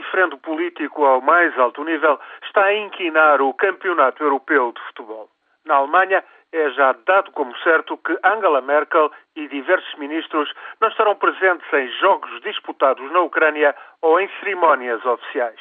[0.00, 5.28] diferendo político ao mais alto nível está a inquinar o Campeonato Europeu de Futebol.
[5.64, 6.22] Na Alemanha,
[6.52, 11.88] é já dado como certo que Angela Merkel e diversos ministros não estarão presentes em
[11.98, 15.58] jogos disputados na Ucrânia ou em cerimónias oficiais.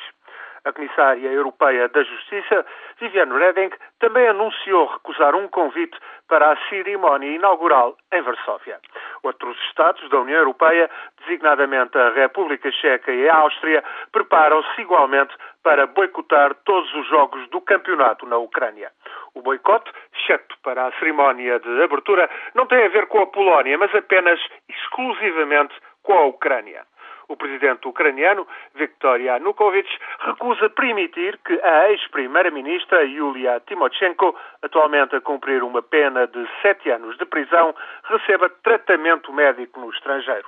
[0.64, 2.66] A Comissária Europeia da Justiça,
[3.00, 5.98] Viviane Reding, também anunciou recusar um convite
[6.28, 8.80] para a cerimónia inaugural em Varsóvia.
[9.26, 10.90] Outros Estados da União Europeia,
[11.20, 17.60] designadamente a República Checa e a Áustria, preparam-se igualmente para boicotar todos os jogos do
[17.60, 18.92] campeonato na Ucrânia.
[19.34, 23.78] O boicote, exceto para a cerimónia de abertura, não tem a ver com a Polónia,
[23.78, 26.86] mas apenas exclusivamente com a Ucrânia.
[27.28, 29.90] O presidente ucraniano, Viktor Yanukovych,
[30.20, 37.18] recusa permitir que a ex-primeira-ministra Yulia Timoshenko, atualmente a cumprir uma pena de sete anos
[37.18, 40.48] de prisão, receba tratamento médico no estrangeiro.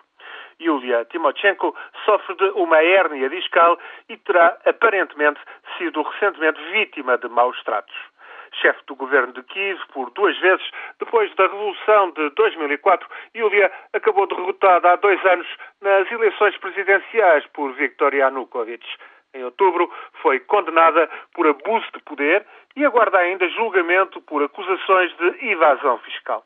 [0.60, 3.78] Yulia Timoshenko sofre de uma hérnia discal
[4.10, 5.40] e terá aparentemente
[5.78, 7.96] sido recentemente vítima de maus tratos
[8.62, 10.66] chefe do governo de Kiev por duas vezes
[11.00, 15.48] depois da Revolução de 2004, Yulia acabou derrotada há dois anos
[15.82, 18.86] nas eleições presidenciais por Viktor Yanukovych.
[19.34, 19.92] Em outubro,
[20.22, 26.44] foi condenada por abuso de poder e aguarda ainda julgamento por acusações de evasão fiscal.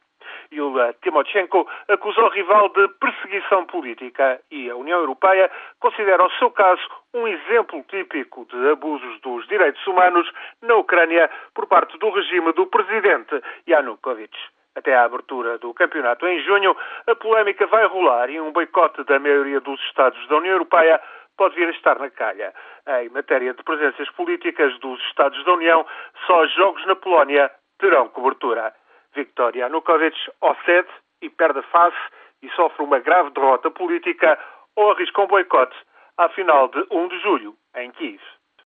[0.54, 5.50] Yulia Timoshenko acusou o rival de perseguição política e a União Europeia
[5.80, 6.82] considera o seu caso
[7.14, 10.30] um exemplo típico de abusos dos direitos humanos
[10.62, 14.38] na Ucrânia por parte do regime do presidente Yanukovych.
[14.76, 16.76] Até à abertura do campeonato em junho,
[17.08, 21.02] a polémica vai rolar e um boicote da maioria dos Estados da União Europeia
[21.38, 22.54] pode vir a estar na calha.
[23.02, 25.86] Em matéria de presenças políticas dos Estados da União,
[26.26, 28.74] só jogos na Polónia terão cobertura.
[29.16, 30.90] Viktor Yanukovych ou cede
[31.22, 31.98] e perde a face
[32.42, 34.40] e sofre uma grave derrota política
[34.76, 35.76] ou arrisca um boicote
[36.18, 38.22] à final de 1 de julho, em Kiev.